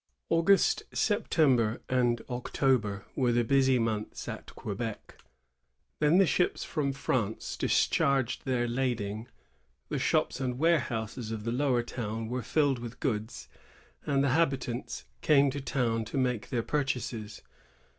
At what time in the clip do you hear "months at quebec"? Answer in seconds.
3.77-5.15